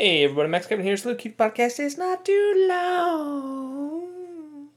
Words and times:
Hey 0.00 0.22
everybody, 0.22 0.48
Max 0.48 0.68
Kevin 0.68 0.84
here. 0.84 0.96
Keep 0.96 1.36
the 1.36 1.44
podcast 1.44 1.80
is 1.80 1.98
not 1.98 2.24
too 2.24 2.66
long. 2.68 4.68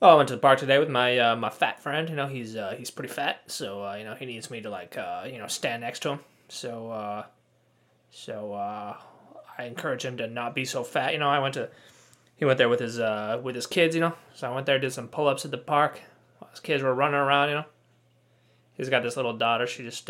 Oh, 0.00 0.10
I 0.10 0.14
went 0.14 0.28
to 0.28 0.36
the 0.36 0.40
park 0.40 0.60
today 0.60 0.78
with 0.78 0.88
my 0.88 1.18
uh, 1.18 1.34
my 1.34 1.50
fat 1.50 1.82
friend. 1.82 2.08
You 2.08 2.14
know, 2.14 2.28
he's 2.28 2.54
uh, 2.54 2.76
he's 2.78 2.92
pretty 2.92 3.12
fat, 3.12 3.40
so 3.48 3.82
uh, 3.82 3.96
you 3.96 4.04
know 4.04 4.14
he 4.14 4.24
needs 4.24 4.52
me 4.52 4.60
to 4.60 4.70
like 4.70 4.96
uh, 4.96 5.24
you 5.26 5.38
know 5.38 5.48
stand 5.48 5.80
next 5.80 5.98
to 6.04 6.10
him. 6.10 6.20
So 6.46 6.92
uh, 6.92 7.24
so 8.12 8.52
uh, 8.52 8.96
I 9.58 9.64
encourage 9.64 10.04
him 10.04 10.16
to 10.18 10.28
not 10.28 10.54
be 10.54 10.64
so 10.64 10.84
fat. 10.84 11.12
You 11.12 11.18
know, 11.18 11.28
I 11.28 11.40
went 11.40 11.54
to 11.54 11.70
he 12.36 12.44
went 12.44 12.58
there 12.58 12.68
with 12.68 12.78
his 12.78 12.98
with 13.42 13.56
his 13.56 13.66
kids. 13.66 13.96
You 13.96 14.02
know, 14.02 14.14
so 14.32 14.48
I 14.48 14.54
went 14.54 14.66
there 14.66 14.78
did 14.78 14.92
some 14.92 15.08
pull 15.08 15.26
ups 15.26 15.44
at 15.44 15.50
the 15.50 15.58
park. 15.58 16.02
His 16.52 16.60
kids 16.60 16.84
were 16.84 16.94
running 16.94 17.18
around. 17.18 17.48
You 17.48 17.54
know, 17.56 17.64
he's 18.74 18.88
got 18.88 19.02
this 19.02 19.16
little 19.16 19.36
daughter. 19.36 19.66
She 19.66 19.82
just 19.82 20.08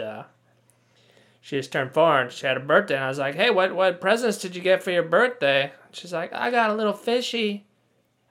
she 1.40 1.56
just 1.56 1.72
turned 1.72 1.92
four 1.92 2.20
and 2.20 2.32
she 2.32 2.46
had 2.46 2.56
a 2.56 2.60
birthday. 2.60 2.96
And 2.96 3.04
I 3.04 3.08
was 3.08 3.18
like, 3.18 3.34
hey, 3.34 3.50
what, 3.50 3.74
what 3.74 4.00
presents 4.00 4.38
did 4.38 4.56
you 4.56 4.62
get 4.62 4.82
for 4.82 4.90
your 4.90 5.02
birthday? 5.02 5.72
She's 5.92 6.12
like, 6.12 6.32
I 6.32 6.50
got 6.50 6.70
a 6.70 6.74
little 6.74 6.92
fishy. 6.92 7.66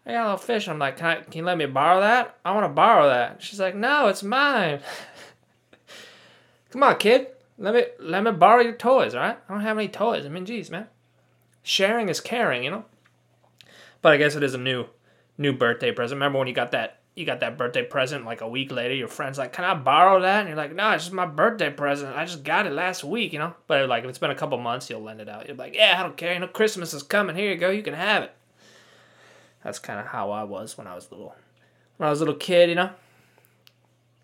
I 0.06 0.12
got 0.12 0.22
a 0.22 0.30
little 0.32 0.38
fish. 0.38 0.68
I'm 0.68 0.80
like, 0.80 0.98
can, 0.98 1.06
I, 1.06 1.16
can 1.22 1.34
you 1.34 1.44
let 1.44 1.58
me 1.58 1.66
borrow 1.66 2.00
that? 2.02 2.38
I 2.46 2.54
want 2.54 2.66
to 2.66 2.70
borrow 2.70 3.10
that. 3.10 3.42
She's 3.42 3.60
like, 3.60 3.76
no, 3.76 4.08
it's 4.08 4.24
mine. 4.24 4.80
Come 6.72 6.84
on, 6.84 6.98
kid. 6.98 7.28
Let 7.58 7.74
me 7.74 7.86
let 8.00 8.24
me 8.24 8.32
borrow 8.32 8.62
your 8.62 8.74
toys, 8.74 9.16
all 9.16 9.22
right? 9.22 9.38
I 9.50 9.52
don't 9.52 9.64
have 9.64 9.78
any 9.78 9.88
toys. 9.88 10.26
I 10.26 10.30
mean, 10.30 10.46
geez, 10.46 10.70
man. 10.70 10.88
Sharing 11.64 12.08
is 12.08 12.22
caring, 12.22 12.64
you 12.64 12.70
know? 12.70 12.86
But 14.02 14.14
I 14.14 14.18
guess 14.18 14.36
it 14.36 14.44
is 14.44 14.54
a 14.54 14.60
new 14.60 14.86
new 15.38 15.54
birthday 15.54 15.92
present. 15.92 16.18
Remember 16.18 16.38
when 16.38 16.48
you 16.48 16.54
got 16.54 16.72
that 16.72 17.00
you 17.18 17.26
got 17.26 17.40
that 17.40 17.58
birthday 17.58 17.84
present 17.84 18.26
like 18.26 18.42
a 18.42 18.48
week 18.48 18.72
later, 18.72 18.94
your 18.94 19.08
friend's 19.08 19.40
like, 19.40 19.52
Can 19.52 19.66
I 19.66 19.74
borrow 19.74 20.22
that? 20.22 20.42
And 20.42 20.50
you're 20.50 20.58
like, 20.58 20.76
No, 20.76 20.92
it's 20.92 21.06
just 21.06 21.14
my 21.14 21.26
birthday 21.26 21.72
present. 21.72 22.16
I 22.16 22.26
just 22.26 22.44
got 22.44 22.68
it 22.68 22.74
last 22.74 23.04
week, 23.04 23.34
you 23.34 23.40
know? 23.40 23.56
But 23.66 23.90
like 23.90 24.04
if 24.04 24.10
it's 24.10 24.20
been 24.20 24.30
a 24.30 24.36
couple 24.36 24.60
months, 24.60 24.88
you'll 24.88 25.02
lend 25.02 25.20
it 25.20 25.28
out. 25.28 25.48
You're 25.48 25.58
like, 25.58 25.76
Yeah, 25.76 25.96
I 25.98 26.04
don't 26.04 26.16
care, 26.16 26.34
you 26.34 26.40
know, 26.40 26.48
Christmas 26.48 26.94
is 26.94 27.02
coming, 27.02 27.36
here 27.36 27.52
you 27.52 27.58
go, 27.58 27.72
you 27.72 27.82
can 27.82 27.96
have 27.96 28.22
it. 28.22 28.36
That's 29.64 29.80
kinda 29.80 30.04
how 30.04 30.30
I 30.30 30.44
was 30.44 30.78
when 30.78 30.86
I 30.86 30.94
was 30.94 31.12
little 31.12 31.36
when 31.98 32.06
I 32.06 32.12
was 32.12 32.22
a 32.22 32.26
little 32.26 32.40
kid, 32.40 32.70
you 32.70 32.76
know? 32.76 32.92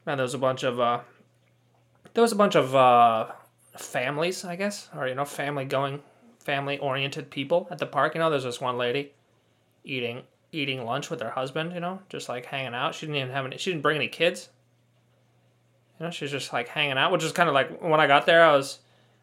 And 0.06 0.20
there 0.20 0.24
was 0.24 0.36
a 0.36 0.38
bunch 0.40 0.62
of 0.62 0.80
uh 0.80 1.00
there 2.14 2.22
was 2.22 2.32
a 2.32 2.36
bunch 2.36 2.54
of 2.54 2.76
uh 2.76 3.32
families, 3.76 4.46
I 4.46 4.56
guess, 4.56 4.90
or 4.96 5.08
you 5.08 5.16
know, 5.16 5.26
family 5.26 5.66
going 5.66 6.04
family 6.38 6.78
oriented 6.78 7.32
people 7.32 7.68
at 7.72 7.80
the 7.80 7.88
park, 7.88 8.14
you 8.14 8.20
know, 8.20 8.30
there's 8.30 8.44
this 8.44 8.62
one 8.62 8.78
lady 8.78 9.14
eating 9.84 10.22
eating 10.54 10.86
lunch 10.86 11.10
with 11.10 11.22
her 11.22 11.32
husband, 11.32 11.74
you 11.74 11.80
know, 11.80 12.00
just 12.10 12.30
like 12.30 12.46
hanging 12.46 12.74
out. 12.74 12.96
She 12.96 13.06
didn't 13.06 13.18
even 13.18 13.32
have 13.32 13.46
any, 13.46 13.58
she 13.58 13.72
didn't 13.72 13.82
bring 13.84 13.96
any 13.96 14.08
kids. 14.08 14.50
You 16.00 16.06
know, 16.06 16.12
she's 16.12 16.32
just 16.32 16.54
like 16.54 16.68
hanging 16.68 16.98
out, 16.98 17.12
which 17.12 17.24
is 17.24 17.32
kind 17.32 17.50
of 17.50 17.56
like 17.56 17.82
when 17.82 18.00
I 18.00 18.08
got 18.08 18.26
there, 18.26 18.44
I 18.44 18.56
was, 18.56 18.80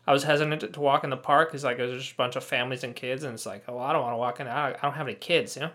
I 0.06 0.12
was 0.12 0.24
hesitant 0.24 0.72
to 0.72 0.80
walk 0.80 1.04
in 1.04 1.10
the 1.10 1.16
park 1.16 1.50
because 1.50 1.64
like 1.64 1.76
there's 1.76 2.02
just 2.02 2.12
a 2.12 2.16
bunch 2.16 2.36
of 2.36 2.44
families 2.44 2.84
and 2.84 2.96
kids, 2.96 3.22
and 3.24 3.34
it's 3.34 3.46
like, 3.46 3.64
oh, 3.68 3.78
I 3.78 3.92
don't 3.92 4.02
want 4.02 4.14
to 4.14 4.18
walk 4.18 4.40
in. 4.40 4.48
I 4.48 4.72
don't 4.72 4.94
have 4.94 5.06
any 5.06 5.16
kids, 5.16 5.56
you 5.56 5.62
know. 5.62 5.70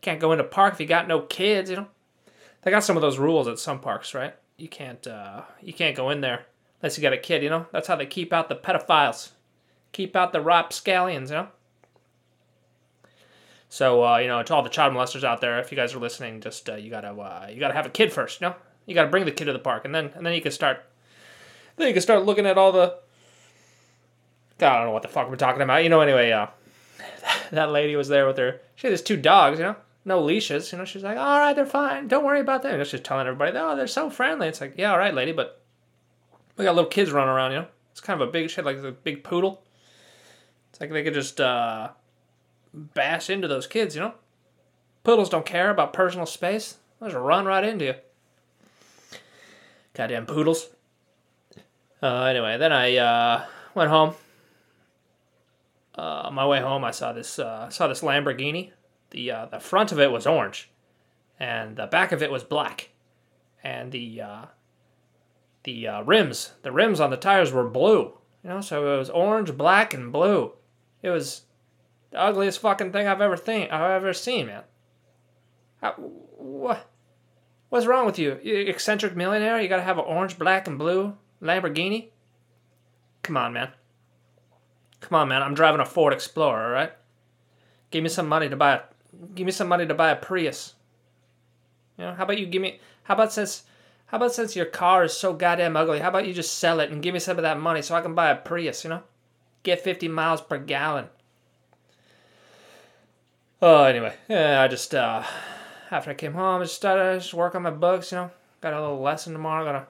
Can't 0.00 0.20
go 0.20 0.32
into 0.32 0.44
park 0.44 0.74
if 0.74 0.80
you 0.80 0.86
got 0.86 1.08
no 1.08 1.20
kids, 1.20 1.70
you 1.70 1.76
know. 1.76 1.88
They 2.62 2.70
got 2.70 2.84
some 2.84 2.96
of 2.96 3.02
those 3.02 3.18
rules 3.18 3.48
at 3.48 3.58
some 3.58 3.80
parks, 3.80 4.14
right? 4.14 4.34
You 4.56 4.68
can't, 4.68 5.06
uh, 5.06 5.42
you 5.60 5.72
can't 5.72 5.96
go 5.96 6.10
in 6.10 6.20
there 6.20 6.46
unless 6.80 6.96
you 6.96 7.02
got 7.02 7.12
a 7.12 7.18
kid, 7.18 7.42
you 7.42 7.50
know. 7.50 7.66
That's 7.72 7.88
how 7.88 7.96
they 7.96 8.06
keep 8.06 8.32
out 8.32 8.48
the 8.48 8.56
pedophiles, 8.56 9.30
keep 9.92 10.14
out 10.14 10.32
the 10.32 10.40
rapscallions, 10.40 11.30
you 11.30 11.36
know. 11.36 11.48
So 13.70 14.04
uh, 14.04 14.18
you 14.18 14.26
know, 14.26 14.42
to 14.42 14.54
all 14.54 14.62
the 14.64 14.68
child 14.68 14.92
molesters 14.92 15.22
out 15.22 15.40
there, 15.40 15.60
if 15.60 15.70
you 15.70 15.76
guys 15.76 15.94
are 15.94 16.00
listening, 16.00 16.40
just 16.40 16.68
uh, 16.68 16.74
you 16.74 16.90
gotta 16.90 17.12
uh, 17.12 17.46
you 17.48 17.60
gotta 17.60 17.72
have 17.72 17.86
a 17.86 17.90
kid 17.90 18.12
first. 18.12 18.40
You 18.40 18.48
know, 18.48 18.56
you 18.84 18.94
gotta 18.94 19.08
bring 19.08 19.24
the 19.24 19.30
kid 19.30 19.44
to 19.44 19.52
the 19.52 19.60
park, 19.60 19.84
and 19.84 19.94
then 19.94 20.10
and 20.16 20.26
then 20.26 20.34
you 20.34 20.42
can 20.42 20.50
start. 20.50 20.84
Then 21.76 21.86
you 21.86 21.94
can 21.94 22.02
start 22.02 22.26
looking 22.26 22.46
at 22.46 22.58
all 22.58 22.72
the. 22.72 22.96
I 24.58 24.76
don't 24.76 24.86
know 24.86 24.90
what 24.90 25.02
the 25.02 25.08
fuck 25.08 25.30
we're 25.30 25.36
talking 25.36 25.62
about. 25.62 25.84
You 25.84 25.88
know, 25.88 26.00
anyway, 26.00 26.32
uh, 26.32 26.48
that 27.52 27.70
lady 27.70 27.94
was 27.94 28.08
there 28.08 28.26
with 28.26 28.36
her. 28.38 28.60
She 28.74 28.88
had 28.88 28.92
these 28.92 29.02
two 29.02 29.16
dogs. 29.16 29.60
You 29.60 29.66
know, 29.66 29.76
no 30.04 30.20
leashes. 30.20 30.72
You 30.72 30.78
know, 30.78 30.84
she's 30.84 31.04
like, 31.04 31.16
all 31.16 31.38
right, 31.38 31.54
they're 31.54 31.64
fine. 31.64 32.08
Don't 32.08 32.24
worry 32.24 32.40
about 32.40 32.64
them. 32.64 32.76
You 32.76 32.84
she's 32.84 33.00
telling 33.00 33.28
everybody, 33.28 33.56
oh, 33.56 33.76
they're 33.76 33.86
so 33.86 34.10
friendly. 34.10 34.48
It's 34.48 34.60
like, 34.60 34.74
yeah, 34.76 34.90
all 34.90 34.98
right, 34.98 35.14
lady, 35.14 35.30
but 35.30 35.62
we 36.56 36.64
got 36.64 36.74
little 36.74 36.90
kids 36.90 37.12
running 37.12 37.32
around. 37.32 37.52
You 37.52 37.58
know, 37.60 37.66
it's 37.92 38.00
kind 38.00 38.20
of 38.20 38.28
a 38.28 38.32
big 38.32 38.50
shit, 38.50 38.64
like 38.64 38.78
a 38.78 38.90
big 38.90 39.22
poodle. 39.22 39.62
It's 40.70 40.80
like 40.80 40.90
they 40.90 41.04
could 41.04 41.14
just. 41.14 41.40
uh 41.40 41.90
bash 42.72 43.30
into 43.30 43.48
those 43.48 43.66
kids, 43.66 43.94
you 43.94 44.00
know? 44.00 44.14
Poodles 45.02 45.30
don't 45.30 45.46
care 45.46 45.70
about 45.70 45.92
personal 45.92 46.26
space. 46.26 46.76
They'll 46.98 47.08
just 47.08 47.18
run 47.18 47.46
right 47.46 47.64
into 47.64 47.84
you. 47.86 47.94
Goddamn 49.94 50.26
poodles. 50.26 50.68
Uh, 52.02 52.24
anyway, 52.24 52.58
then 52.58 52.72
I 52.72 52.96
uh, 52.96 53.44
went 53.74 53.90
home. 53.90 54.14
Uh, 55.96 56.22
on 56.26 56.34
my 56.34 56.46
way 56.46 56.60
home, 56.60 56.84
I 56.84 56.92
saw 56.92 57.12
this 57.12 57.38
uh, 57.38 57.68
saw 57.68 57.88
this 57.88 58.00
Lamborghini. 58.00 58.70
The 59.10 59.30
uh, 59.30 59.46
the 59.46 59.60
front 59.60 59.92
of 59.92 59.98
it 59.98 60.12
was 60.12 60.26
orange, 60.26 60.70
and 61.38 61.76
the 61.76 61.86
back 61.86 62.12
of 62.12 62.22
it 62.22 62.30
was 62.30 62.44
black, 62.44 62.90
and 63.62 63.90
the 63.90 64.22
uh, 64.22 64.44
the 65.64 65.88
uh, 65.88 66.02
rims 66.02 66.52
the 66.62 66.72
rims 66.72 67.00
on 67.00 67.10
the 67.10 67.16
tires 67.16 67.52
were 67.52 67.68
blue. 67.68 68.16
You 68.42 68.50
know, 68.50 68.60
so 68.60 68.94
it 68.94 68.98
was 68.98 69.10
orange, 69.10 69.56
black, 69.56 69.92
and 69.92 70.12
blue. 70.12 70.52
It 71.02 71.10
was 71.10 71.42
the 72.10 72.20
ugliest 72.20 72.60
fucking 72.60 72.92
thing 72.92 73.06
I've 73.06 73.20
ever 73.20 73.34
I've 73.34 73.72
ever 73.72 74.12
seen, 74.12 74.46
man. 74.46 74.62
What? 75.96 76.86
What's 77.68 77.86
wrong 77.86 78.04
with 78.04 78.18
you? 78.18 78.38
you 78.42 78.56
eccentric 78.56 79.14
millionaire? 79.16 79.60
You 79.60 79.68
gotta 79.68 79.82
have 79.82 79.98
an 79.98 80.04
orange, 80.04 80.38
black, 80.38 80.66
and 80.66 80.78
blue 80.78 81.16
Lamborghini? 81.40 82.08
Come 83.22 83.36
on, 83.36 83.52
man. 83.52 83.70
Come 85.00 85.16
on, 85.16 85.28
man. 85.28 85.42
I'm 85.42 85.54
driving 85.54 85.80
a 85.80 85.84
Ford 85.84 86.12
Explorer, 86.12 86.66
all 86.66 86.72
right? 86.72 86.92
Give 87.90 88.02
me 88.02 88.08
some 88.08 88.28
money 88.28 88.48
to 88.48 88.56
buy 88.56 88.74
a. 88.74 88.80
Give 89.34 89.46
me 89.46 89.52
some 89.52 89.68
money 89.68 89.86
to 89.86 89.94
buy 89.94 90.10
a 90.10 90.16
Prius. 90.16 90.74
You 91.96 92.04
know, 92.06 92.14
how 92.14 92.24
about 92.24 92.38
you 92.38 92.46
give 92.46 92.62
me? 92.62 92.80
How 93.04 93.14
about 93.14 93.32
since? 93.32 93.64
How 94.06 94.16
about 94.16 94.34
since 94.34 94.56
your 94.56 94.66
car 94.66 95.04
is 95.04 95.16
so 95.16 95.32
goddamn 95.32 95.76
ugly? 95.76 96.00
How 96.00 96.08
about 96.08 96.26
you 96.26 96.34
just 96.34 96.58
sell 96.58 96.80
it 96.80 96.90
and 96.90 97.02
give 97.02 97.14
me 97.14 97.20
some 97.20 97.38
of 97.38 97.42
that 97.42 97.60
money 97.60 97.82
so 97.82 97.94
I 97.94 98.00
can 98.00 98.14
buy 98.14 98.30
a 98.30 98.36
Prius? 98.36 98.82
You 98.82 98.90
know, 98.90 99.02
get 99.62 99.80
50 99.80 100.08
miles 100.08 100.40
per 100.40 100.58
gallon. 100.58 101.06
Oh, 103.62 103.84
anyway, 103.84 104.14
yeah, 104.26 104.62
I 104.62 104.68
just 104.68 104.94
uh, 104.94 105.22
after 105.90 106.10
I 106.10 106.14
came 106.14 106.32
home, 106.32 106.60
I 106.60 106.64
just 106.64 106.76
started 106.76 107.20
just 107.20 107.34
work 107.34 107.54
on 107.54 107.62
my 107.62 107.70
books. 107.70 108.10
You 108.10 108.16
know, 108.16 108.30
got 108.62 108.72
a 108.72 108.80
little 108.80 109.00
lesson 109.00 109.34
tomorrow. 109.34 109.64
Gotta 109.64 109.86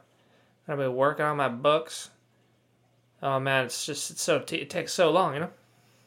gotta 0.66 0.82
be 0.82 0.88
working 0.88 1.25
on 1.25 1.36
my 1.36 1.48
books. 1.48 2.10
Oh 3.22 3.38
man, 3.38 3.66
it's 3.66 3.86
just 3.86 4.10
it's 4.10 4.22
so 4.22 4.42
it 4.50 4.70
takes 4.70 4.92
so 4.92 5.10
long. 5.12 5.34
You 5.34 5.41
know, 5.41 5.50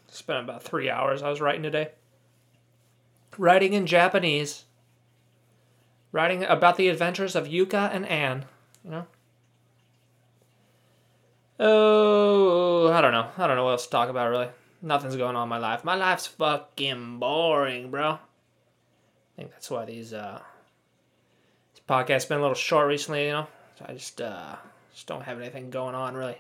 spent 0.10 0.44
about 0.44 0.64
three 0.64 0.90
hours. 0.90 1.22
I 1.22 1.30
was 1.30 1.40
writing 1.40 1.64
today. 1.64 1.92
Writing 3.38 3.72
in 3.72 3.86
Japanese. 3.86 4.66
Writing 6.12 6.44
about 6.44 6.76
the 6.76 6.90
adventures 6.90 7.36
of 7.36 7.48
Yuka 7.48 7.96
and 7.96 8.06
Anne. 8.08 8.44
You 8.84 8.92
know. 8.92 9.08
Oh, 11.60 12.92
I 12.92 13.00
don't 13.00 13.14
know. 13.14 13.30
I 13.38 13.48
don't 13.48 13.56
know 13.56 13.64
what 13.64 13.72
else 13.72 13.86
to 13.86 13.92
talk 13.92 14.10
about 14.10 14.30
really 14.30 14.50
nothing's 14.84 15.16
going 15.16 15.36
on 15.36 15.44
in 15.44 15.50
my 15.50 15.58
life. 15.58 15.84
My 15.84 15.96
life's 15.96 16.28
fucking 16.28 17.20
boring, 17.20 17.90
bro. 17.90 18.12
I 18.12 18.20
think 19.36 19.52
that's 19.52 19.72
why 19.72 19.86
these 19.86 20.14
uh 20.14 20.42
this 21.74 21.82
podcast's 21.90 22.26
been 22.26 22.40
a 22.40 22.42
little 22.42 22.54
short 22.54 22.88
recently, 22.88 23.28
you 23.28 23.32
know. 23.32 23.48
I 23.84 23.94
just 23.94 24.22
uh 24.22 24.56
just 24.94 25.08
don't 25.08 25.24
have 25.24 25.40
anything 25.40 25.70
going 25.70 25.96
on 25.96 26.16
really. 26.16 26.38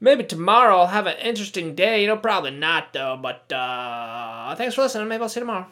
Maybe 0.00 0.24
tomorrow 0.24 0.78
I'll 0.78 0.86
have 0.86 1.06
an 1.06 1.18
interesting 1.18 1.74
day, 1.74 2.02
you 2.02 2.06
know, 2.06 2.16
probably 2.16 2.52
not 2.52 2.92
though, 2.92 3.18
but 3.20 3.52
uh 3.52 4.54
thanks 4.54 4.74
for 4.74 4.82
listening. 4.82 5.08
Maybe 5.08 5.22
I'll 5.22 5.28
see 5.28 5.40
you 5.40 5.46
tomorrow. 5.46 5.66